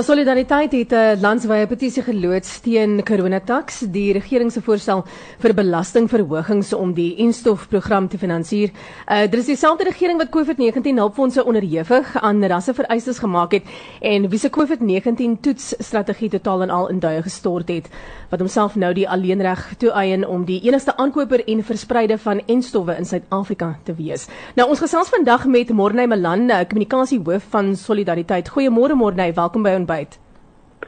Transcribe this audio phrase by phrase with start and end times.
[0.00, 5.04] Wel Solidariteit het 'n uh, landwyse petisie geloods teen Coronatax, die regering se voorstel
[5.38, 8.70] vir belastingverhogings om die instofprogram te finansier.
[9.06, 13.62] Uh dit is dieselfde regering wat COVID-19 hulpfondse onderhewig aan rassevereistes gemaak het
[14.00, 17.88] en wie se COVID-19 toetsstrategie totaal en al in duie gestort het,
[18.30, 23.04] wat homself nou die alleenreg toeëien om die enigste aankoper en verspreider van enstowwe in
[23.04, 24.28] Suid-Afrika te wees.
[24.54, 28.48] Nou ons gesels vandag met Morney Malan, kommunikasiehoof van Solidariteit.
[28.48, 30.18] Goeiemôre Morney, welkom by ontbyt.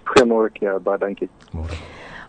[0.04, 1.28] Goeiemôre, ja, baie dankie.
[1.52, 1.78] Môre.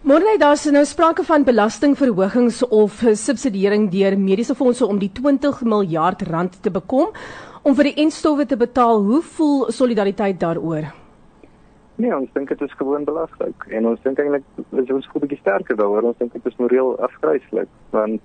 [0.03, 5.63] Môre daar is nou sprake van belastingverhogings of subsidiering deur mediese fondse om die 20
[5.63, 7.13] miljard rand te bekom
[7.63, 8.99] om vir die enstowwe te betaal.
[8.99, 10.91] Hoe voel solidariteit daaroor?
[11.95, 14.43] Nee, ons dink dit is gewoon belaglik en ons dink eintlik
[14.81, 16.09] is ons goed bietjie sterker daaroor.
[16.11, 18.19] Ons dink dit is moreel afgryslik want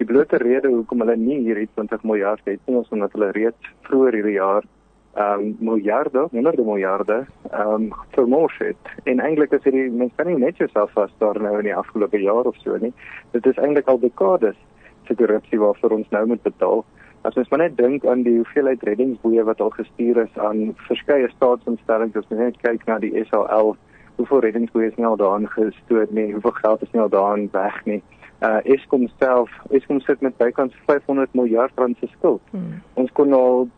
[0.00, 3.74] die blote rede hoekom hulle nie hierdie 20 miljard het nie, ons omdat hulle reeds
[3.86, 4.66] vroeër hierdie jaar
[5.16, 8.76] um, miljarde, honderde miljarde um, vermoors het.
[9.04, 12.20] En eintlik is hierdie mens kan nie net jouself vas daar nou in die afgelope
[12.20, 12.92] jaar of so nie.
[13.30, 14.56] Dit is eintlik al dekades
[15.06, 16.84] se korrupsie waarvoor ons nou moet betaal.
[17.22, 21.28] As ons maar net dink aan die hoeveelheid reddingsboeie wat al gestuur is aan verskeie
[21.34, 23.74] staatsinstellings, as ons net kyk na die SAL,
[24.16, 27.76] hoeveel reddingsboeie is nie al daarin gestoot nie, hoeveel geld is nie al daarin weg
[27.84, 28.00] nie.
[28.40, 32.40] Uh Eskom self, Eskom sit met bykans 500 miljard rand se skuld.
[32.54, 32.80] Hmm.
[32.94, 33.68] Ons kon al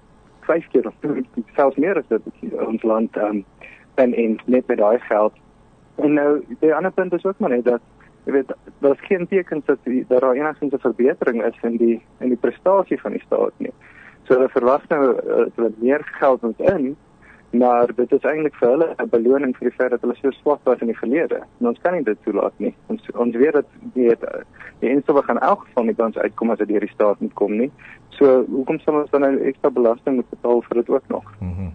[0.49, 0.95] vyf keer of
[1.55, 3.45] selfs meer as dit ons land um,
[3.95, 5.35] en en net met daai geld.
[5.95, 7.81] En nou die ander punt is ook maar net dat
[8.25, 12.03] jy weet daar's geen tekens dat die, dat daar enigsins 'n verbetering is in die
[12.19, 13.73] in die prestasie van die staat nie.
[14.25, 16.97] So hulle verwag nou uh, dat meer geld moet in
[17.53, 20.61] maar dit is eintlik vir hulle 'n beloning vir die feit dat hulle so swak
[20.65, 21.43] was in die verlede.
[21.61, 22.75] En ons kan nie dit toelaat nie.
[22.87, 24.17] Ons ons weet dat die
[24.81, 27.57] die instowwe gaan elk geval nie kans uitkom as dit deur die staat moet kom
[27.57, 27.71] nie.
[28.09, 31.25] So hoekom sal ons dan nou ekstra belasting moet betaal vir dit ook nog?
[31.41, 31.51] Mhm.
[31.51, 31.73] Mm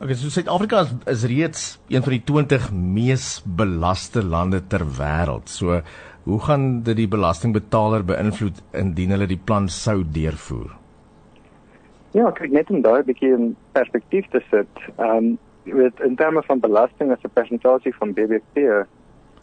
[0.00, 5.48] okay, so Suid-Afrika is, is reeds een van die 20 mees belaste lande ter wêreld.
[5.48, 5.80] So
[6.26, 10.74] hoe gaan dit die belastingbetaler beïnvloed indien hulle die plan sou deurvoer?
[12.16, 14.78] Ja, kyk net om daai bietjie in perspektief te sit.
[14.96, 15.34] Ehm um,
[15.66, 18.56] weet in terme van belasting as 'n persentasie van BBP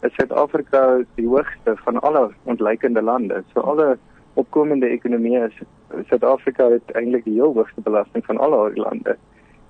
[0.00, 0.80] is Suid-Afrika
[1.14, 3.42] die hoogste van alle ontleikende lande.
[3.52, 3.98] So alle
[4.34, 5.62] opkomende ekonomieë is
[6.08, 9.16] Suid-Afrika het eintlik die heel hoogste belasting van alle lande.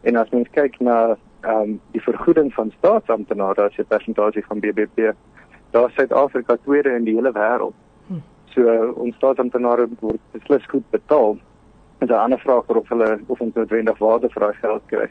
[0.01, 4.61] En as mens kyk na ehm um, die vergoeding van staatsamptenare as 'n persentasie van
[4.61, 5.13] BBP,
[5.71, 7.75] daar is Suid-Afrika tweede in die hele wêreld.
[8.07, 8.23] Hm.
[8.45, 11.37] So ons staatsamptenare word beslis goed betaal
[12.05, 15.09] is 'n ander vraag of hulle of ons noodwendig waarde vir daai geld kry.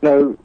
[0.00, 0.36] Nou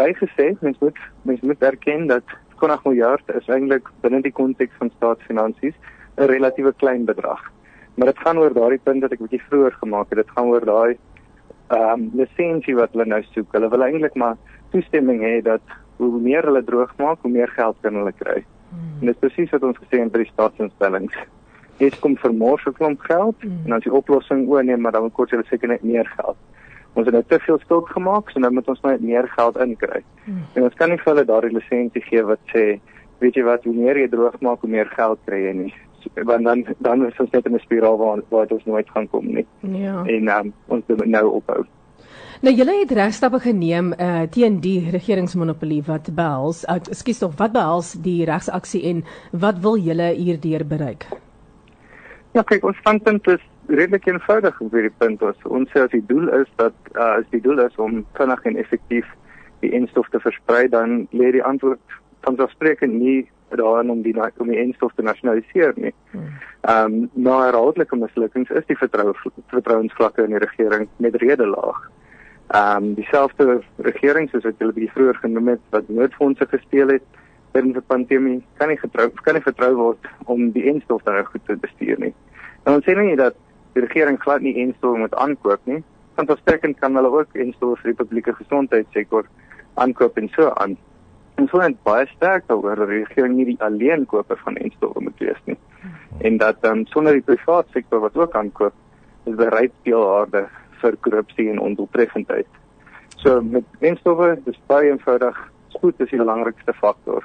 [0.00, 2.24] bygesê, mens moet mens moet erken dat
[2.58, 5.74] 20 miljard is eintlik binne die konteks van staatsfinansies
[6.16, 7.42] 'n relatiewe klein bedrag.
[7.94, 10.18] Maar dit gaan oor daardie punt wat ek 'n bietjie vroeër gemaak het.
[10.18, 10.98] Dit gaan oor daai
[11.68, 13.52] ehm um, lisensie wat hulle nou soek.
[13.52, 14.36] Hulle wil eintlik maar
[14.70, 15.60] toestemming hê dat
[15.96, 18.44] hoe meer hulle droog maak, hoe meer geld kan hulle kry.
[18.70, 19.00] Hmm.
[19.00, 21.14] En dit is presies wat ons gesê het by die staatsinstellings.
[21.78, 23.64] Eskom vermoor so klomp geld mm.
[23.66, 26.36] en as die oplossing o nee, maar dan kort hulle seker net meer geld.
[26.98, 30.02] Ons het nou te veel skuld gemaak, so nou moet ons net meer geld inkry.
[30.24, 30.40] Mm.
[30.54, 32.64] En ons kan nie vir hulle daardie lisensie gee wat sê,
[33.22, 35.72] weet jy wat, hoe meer jy droog maak, hoe meer geld kry jy nie.
[36.26, 39.26] Want dan dan is ons net in 'n spiraal waar waar ons nooit gaan kom
[39.26, 39.46] nie.
[39.60, 40.02] Ja.
[40.06, 41.66] En um, ons moet nou ophou.
[42.40, 47.52] Nou julle het regstappe geneem uh, teen die regeringsmonopolie wat behels, uh, ekskuus tog, wat
[47.52, 51.08] behels die regsaksie en wat wil julle hierdeur bereik?
[52.38, 55.22] Ja, kyk, ons standpunt is redelik eenvoudig oor hierdie punt.
[55.26, 58.44] Ons, ons sê as die doel is dat uh, as die doel is om vinnig
[58.46, 59.08] en effektief
[59.64, 63.24] die enstof te versprei, dan lê die antwoord van selfsprekend nie
[63.58, 65.90] daarin om die om die enstof te nasionaliseer nie.
[66.12, 66.28] Hmm.
[66.70, 69.16] Ehm um, na herhaaldelike mislukkings is die vertroue
[69.50, 71.82] vertrouensvlakke in die regering met rede laag.
[72.54, 73.58] Ehm um, dieselfde
[73.90, 77.18] regering soos wat julle bietjie vroeër genoem het wat noodfondse gesteel het
[77.50, 81.46] tydens die pandemie kan nie getrou kan nie vertrou word om die enstof dan goed
[81.50, 82.14] te bestuur nie.
[82.68, 83.36] En ons sê nie dat
[83.76, 85.80] die regering glad nie enstof moet aankoop nie.
[86.18, 89.28] Want versterkend kan hulle ook enstof vir die publieke gesondheidssektor
[89.80, 90.76] aankoop en so aan.
[91.38, 95.24] En so net baie sterk dat die regering nie die alleen koper van enstof moet
[95.24, 95.56] wees nie.
[96.26, 98.74] En dat dan um, sonder die private sektor wat ook aankoop
[99.30, 100.44] is bereid speelhaarde
[100.82, 102.50] vir korrupsie en ondoeltreffendheid.
[103.22, 105.38] So met enstowwe, dis baie eenvoudig.
[105.74, 107.24] Spoed is die belangrikste faktor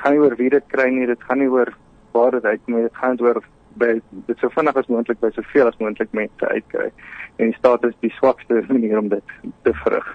[0.00, 1.72] gaan nie oor wie dit kry nie, dit gaan nie oor
[2.14, 3.40] waar dit uitkom nie, dit gaan oor
[3.80, 3.92] by
[4.28, 6.90] dit so vinnig as moontlik by soveel as moontlik mense uitkry.
[7.40, 10.08] En die staat is die swakste manier om dit te verrig.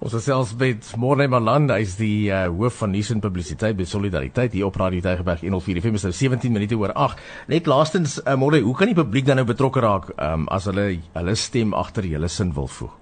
[0.00, 4.54] Ons selfs met Morne Maland, hy's die uh, hoof van nuus en publisiteit by Solidariteit
[4.56, 7.20] hier op Radio Tygerberg 104 FM, is nou 17 minute oor 8.
[7.52, 10.86] Net laastens, uh, Morne, hoe kan die publiek dan nou betrokke raak um, as hulle
[11.18, 12.96] hulle stem agter julle sin wil voeg?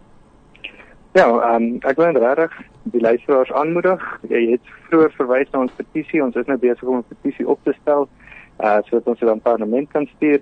[1.14, 2.58] Ja, um, ek wil regtig
[2.90, 4.02] die luisteraars aanmoedig.
[4.26, 6.25] Jy het vroeër verwys na ons petisie.
[6.25, 8.27] Ons is nou besig om 'n petisie op te stel uh
[8.58, 10.40] sodat ons dit aan parlement kan stuur.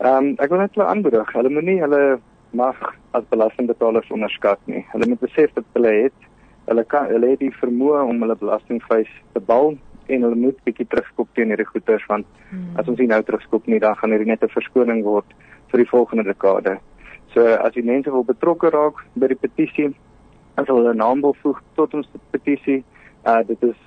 [0.00, 1.32] Ehm um, ek wil net hulle aanmoedig.
[1.32, 2.02] Hulle moenie hulle
[2.50, 2.76] mag
[3.12, 4.84] as belastingbetalers onderskat nie.
[4.92, 6.28] Hulle moet besef dat hulle het
[6.66, 9.74] hulle kan hulle het die vermoë om hulle belastingvrys te bal
[10.06, 12.76] en hulle moet bietjie terugskop teen hierdie goederes want hmm.
[12.80, 15.26] as ons nie nou terugskop nie, dan gaan hierdie net 'n verskoning word
[15.70, 16.78] vir die volgende dekade.
[17.34, 19.90] So as die mense wil betrokke raak by die petisie,
[20.56, 22.84] as hulle 'n naam wil voeg tot ons petisie,
[23.26, 23.78] uh dit is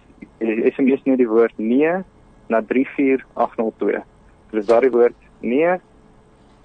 [0.76, 2.04] SMS net die woord nee
[2.52, 4.04] na 34802.
[4.50, 5.78] So dis daardie woord nee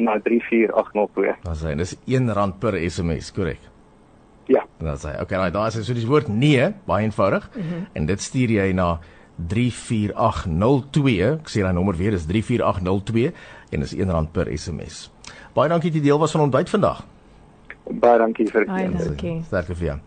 [0.00, 1.36] na 34802.
[1.44, 3.60] Dis hy, dis R1 per SMS, korrek?
[4.50, 4.64] Ja.
[4.80, 5.14] Dis hy.
[5.22, 7.50] Okay, nou daar is so dis woord nee, baie eenvoudig.
[7.54, 7.86] Mm -hmm.
[7.92, 8.98] En dit stuur jy na
[9.48, 11.38] 34802.
[11.40, 13.32] Ek sê daai nommer weer, dis 34802
[13.70, 15.10] en dis R1 per SMS.
[15.54, 17.04] Baie dankie dat jy deel was van ontbyt vandag.
[17.90, 18.70] Baie dankie vir die.
[18.70, 19.42] Baie dankie.
[19.46, 20.00] Sterkte vir jou.